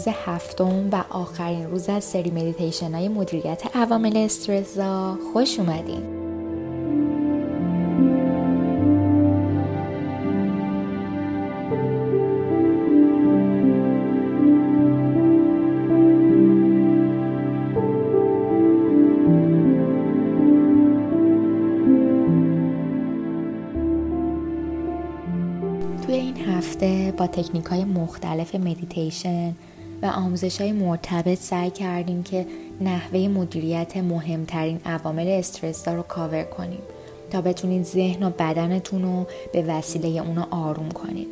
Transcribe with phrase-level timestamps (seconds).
[0.00, 6.02] روز هفتم و آخرین روز از سری مدیتیشن های مدیریت عوامل استرسا خوش اومدین.
[26.06, 29.54] توی این هفته با تکنیک های مختلف مدیتیشن
[30.02, 32.46] و آموزش های مرتبط سعی کردیم که
[32.80, 36.82] نحوه مدیریت مهمترین عوامل استرس رو کاور کنیم
[37.30, 41.28] تا بتونید ذهن و بدنتون رو به وسیله اونا آروم کنید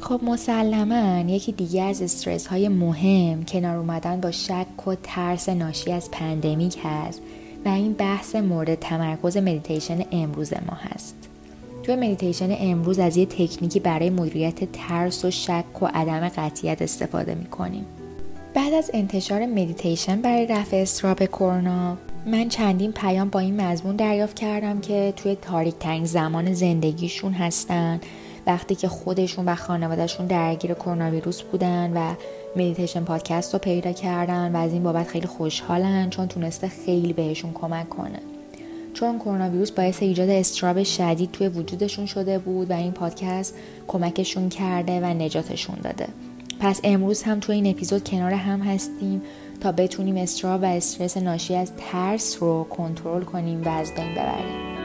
[0.00, 5.92] خب مسلما یکی دیگه از استرس های مهم کنار اومدن با شک و ترس ناشی
[5.92, 7.20] از pandemic هست
[7.64, 11.27] و این بحث مورد تمرکز مدیتیشن امروز ما هست.
[11.88, 17.34] توی مدیتیشن امروز از یه تکنیکی برای مدیریت ترس و شک و عدم قطعیت استفاده
[17.34, 17.86] می‌کنیم.
[18.54, 24.36] بعد از انتشار مدیتیشن برای رفع اضطراب کرونا من چندین پیام با این مضمون دریافت
[24.36, 28.00] کردم که توی تاریک ترین زمان زندگیشون هستن.
[28.46, 32.14] وقتی که خودشون و خانوادهشون درگیر کرونا ویروس بودن و
[32.56, 37.52] مدیتیشن پادکست رو پیدا کردن و از این بابت خیلی خوشحالن چون تونسته خیلی بهشون
[37.52, 38.18] کمک کنه.
[38.98, 43.54] چون کرونا ویروس باعث ایجاد استراب شدید توی وجودشون شده بود و این پادکست
[43.86, 46.08] کمکشون کرده و نجاتشون داده.
[46.60, 49.22] پس امروز هم توی این اپیزود کنار هم هستیم
[49.60, 54.77] تا بتونیم استراب و استرس ناشی از ترس رو کنترل کنیم و از بین ببریم.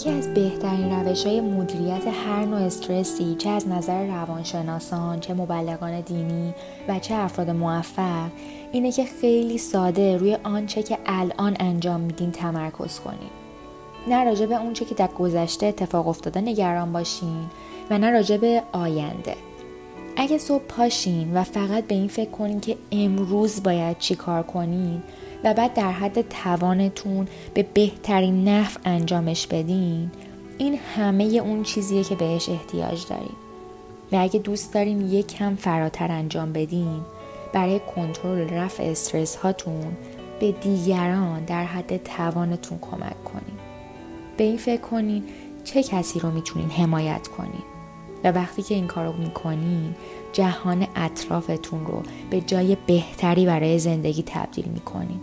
[0.00, 6.00] یکی از بهترین روش های مدیریت هر نوع استرسی چه از نظر روانشناسان چه مبلغان
[6.00, 6.54] دینی
[6.88, 8.30] و چه افراد موفق
[8.72, 13.30] اینه که خیلی ساده روی آنچه که الان انجام میدین تمرکز کنین.
[14.08, 17.44] نه راجع به اونچه که در گذشته اتفاق افتاده نگران باشین
[17.90, 19.34] و نه راجع به آینده.
[20.16, 25.02] اگه صبح پاشین و فقط به این فکر کنین که امروز باید چی کار کنین
[25.44, 30.10] و بعد در حد توانتون به بهترین نحو انجامش بدین
[30.58, 33.36] این همه اون چیزیه که بهش احتیاج دارین
[34.12, 37.00] و اگه دوست دارین یک کم فراتر انجام بدین
[37.52, 39.96] برای کنترل رفع استرس هاتون
[40.40, 43.58] به دیگران در حد توانتون کمک کنین.
[44.36, 45.24] به این فکر کنین
[45.64, 47.62] چه کسی رو می‌تونین حمایت کنین.
[48.24, 49.94] و وقتی که این کار رو می‌کنین
[50.32, 55.20] جهان اطرافتون رو به جای بهتری برای زندگی تبدیل می‌کنین.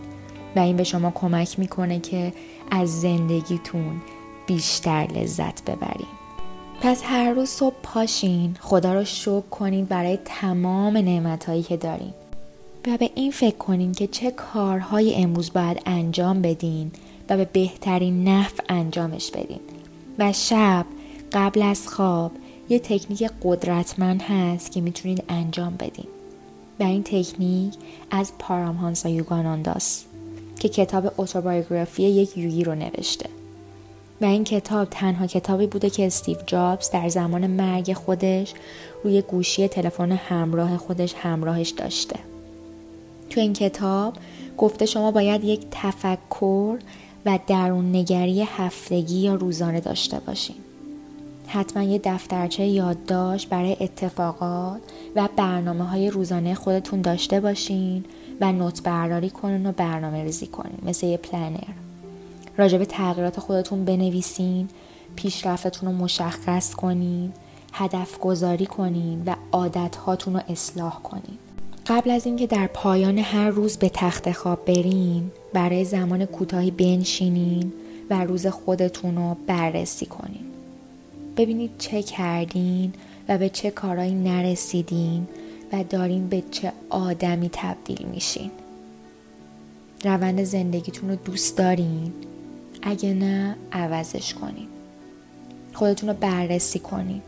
[0.56, 2.32] و این به شما کمک می‌کنه که
[2.70, 4.00] از زندگیتون
[4.46, 6.06] بیشتر لذت ببرین.
[6.80, 12.12] پس هر روز صبح پاشین خدا رو شکر کنید برای تمام نعمتهایی که دارین.
[12.86, 16.90] و به این فکر کنین که چه کارهای امروز باید انجام بدین
[17.28, 19.60] و به بهترین نحو انجامش بدین.
[20.18, 20.86] و شب
[21.32, 22.32] قبل از خواب
[22.68, 26.08] یه تکنیک قدرتمند هست که می‌تونید انجام بدین.
[26.80, 27.74] و این تکنیک
[28.10, 30.07] از پارامهانسا یوگانانداست.
[30.58, 33.28] که کتاب اتوبایوگرافی یک یوگی رو نوشته.
[34.20, 38.54] و این کتاب تنها کتابی بوده که استیو جابز در زمان مرگ خودش
[39.04, 42.16] روی گوشی تلفن همراه خودش همراهش داشته.
[43.30, 44.14] تو این کتاب
[44.58, 46.78] گفته شما باید یک تفکر
[47.26, 50.56] و درون نگری هفتگی یا روزانه داشته باشین.
[51.48, 54.80] حتما یه دفترچه یادداشت برای اتفاقات
[55.16, 58.04] و برنامه های روزانه خودتون داشته باشین
[58.40, 61.74] و نوت برداری کنین و برنامه ریزی کنین مثل یه پلنر.
[62.56, 64.68] راجب تغییرات خودتون بنویسین
[65.16, 67.32] پیشرفتتون رو مشخص کنین
[67.72, 71.38] هدف گذاری کنین و عادت هاتون رو اصلاح کنین.
[71.86, 77.72] قبل از اینکه در پایان هر روز به تخت خواب برین برای زمان کوتاهی بنشینین
[78.10, 80.47] و روز خودتون رو بررسی کنین.
[81.38, 82.92] ببینید چه کردین
[83.28, 85.28] و به چه کارهایی نرسیدین
[85.72, 88.50] و دارین به چه آدمی تبدیل میشین.
[90.04, 92.12] روند زندگیتون رو دوست دارین؟
[92.82, 94.68] اگه نه عوضش کنین.
[95.74, 97.22] خودتون رو بررسی کنین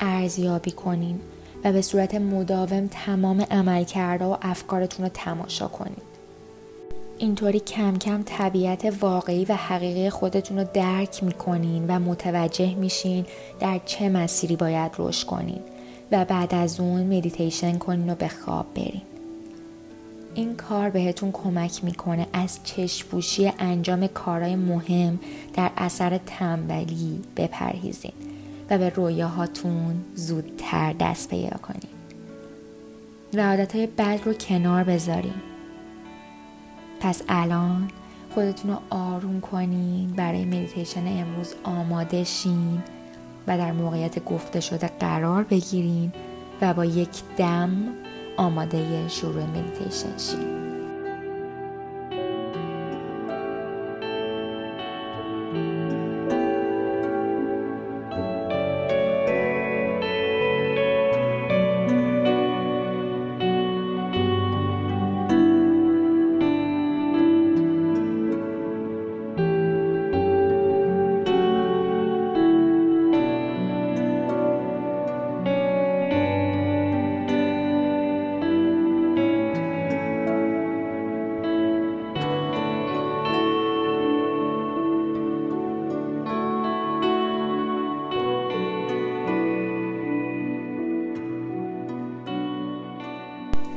[0.00, 1.20] ارزیابی کنین
[1.64, 6.17] و به صورت مداوم تمام عملکردها و افکارتون رو تماشا کنید
[7.18, 13.26] اینطوری کم کم طبیعت واقعی و حقیقی خودتون رو درک می‌کنین و متوجه میشین
[13.60, 15.60] در چه مسیری باید رشد کنین
[16.12, 19.02] و بعد از اون مدیتیشن کنین و به خواب برین.
[20.34, 25.18] این کار بهتون کمک می‌کنه از چشپوشی انجام کارهای مهم
[25.54, 28.12] در اثر تنبلی بپرهیزین
[28.70, 31.92] و به رویاهاتون زودتر دست پیدا کنین.
[33.34, 35.47] و عادتهای بد رو کنار بذارین.
[37.00, 37.88] پس الان
[38.34, 42.82] خودتون رو آروم کنین برای مدیتیشن امروز آماده شین
[43.46, 46.12] و در موقعیت گفته شده قرار بگیرین
[46.60, 47.70] و با یک دم
[48.36, 50.67] آماده شروع مدیتیشن شین.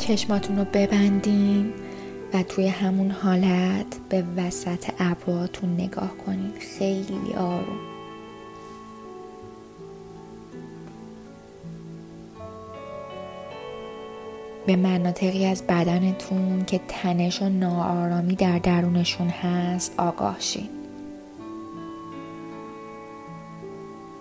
[0.01, 1.73] چشماتون رو ببندین
[2.33, 6.51] و توی همون حالت به وسط ابروهاتون نگاه کنین.
[6.59, 7.79] خیلی آروم.
[14.65, 20.69] به مناطقی از بدنتون که تنش و ناآرامی در درونشون هست آگاه شین.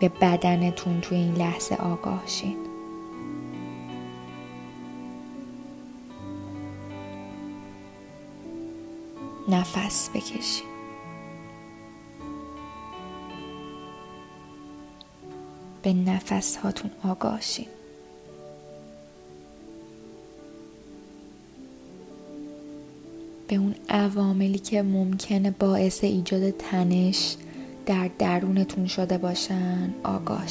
[0.00, 2.69] به بدنتون توی این لحظه آگاه شین.
[9.50, 10.70] نفس بکشید
[15.82, 17.40] به نفس هاتون آگاه
[23.48, 27.36] به اون عواملی که ممکنه باعث ایجاد تنش
[27.86, 30.48] در درونتون شده باشن آگاه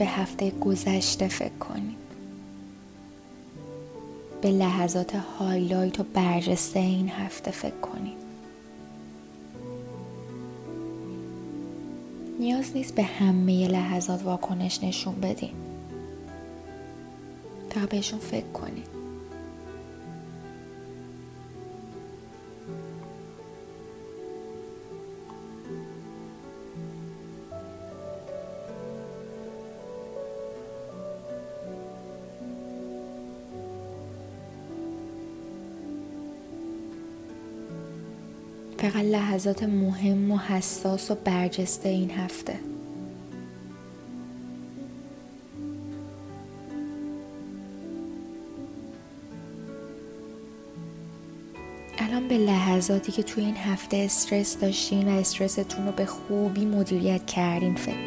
[0.00, 1.96] به هفته گذشته فکر کنید
[4.42, 8.18] به لحظات هایلایت و برجسته این هفته فکر کنید
[12.40, 15.54] نیاز نیست به همه لحظات واکنش نشون بدین
[17.70, 18.99] تا بهشون فکر کنید
[38.80, 42.58] فقط لحظات مهم و حساس و برجسته این هفته.
[51.98, 57.26] الان به لحظاتی که توی این هفته استرس داشتین و استرستون رو به خوبی مدیریت
[57.26, 58.04] کردین فکر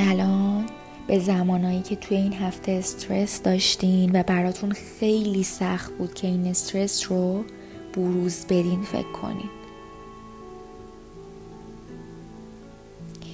[0.00, 0.64] کنید
[1.06, 6.46] به زمانایی که توی این هفته استرس داشتین و براتون خیلی سخت بود که این
[6.46, 7.44] استرس رو
[7.92, 9.50] بروز بدین فکر کنین.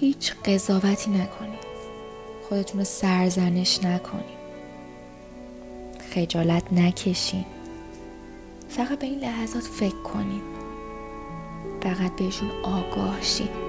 [0.01, 1.59] هیچ قضاوتی نکنین.
[2.49, 4.37] خودتون رو سرزنش نکنین.
[6.15, 7.45] خجالت نکشین.
[8.69, 10.43] فقط به این لحظات فکر کنین.
[11.83, 13.66] فقط بهشون آگاه شین.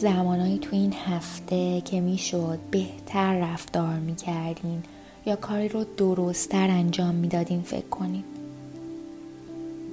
[0.00, 4.82] زمانایی تو این هفته که می‌شد بهتر رفتار می‌کردین
[5.26, 8.24] یا کاری رو درستتر انجام می‌دادین فکر کنین؟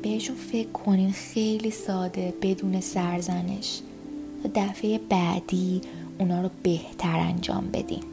[0.04, 3.80] بهشون فکر کنین خیلی ساده بدون سرزنش.
[4.44, 5.82] تا دفعه بعدی
[6.20, 8.04] اونا رو بهتر انجام بدین.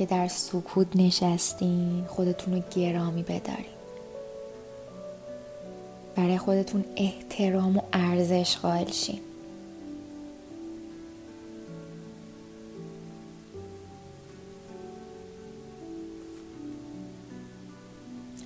[0.00, 3.64] که در سکوت نشستین خودتون رو گرامی بدارین
[6.16, 9.20] برای خودتون احترام و ارزش قائل شین.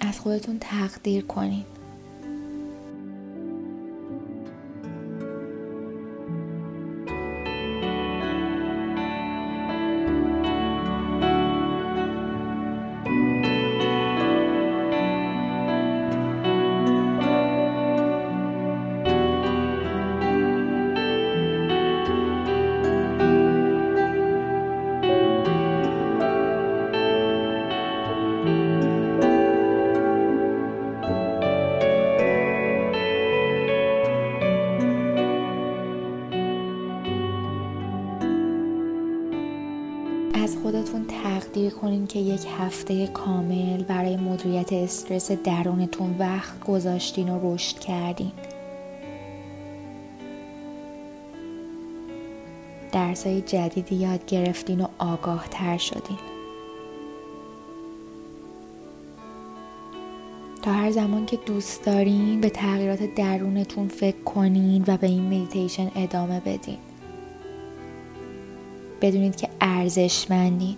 [0.00, 1.64] از خودتون تقدیر کنین.
[40.42, 47.54] از خودتون تقدیر کنین که یک هفته کامل برای مدیریت استرس درونتون وقت گذاشتین و
[47.54, 48.32] رشد کردین.
[52.92, 56.18] درسای جدیدی یاد گرفتین و آگاه تر شدین.
[60.62, 65.90] تا هر زمان که دوست دارین به تغییرات درونتون فکر کنین و به این مدیتیشن
[65.96, 66.78] ادامه بدین.
[69.04, 70.76] بدونید که ارزشمندین.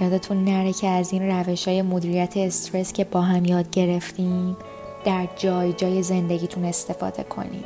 [0.00, 4.56] یادتون نره که از این روش های مدیریت استرس که با هم یاد گرفتیم
[5.04, 7.64] در جای جای زندگیتون استفاده کنیم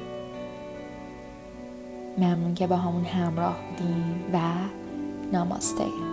[2.19, 4.38] ممنون که با همون همراه بودیم و
[5.33, 6.10] ناماسته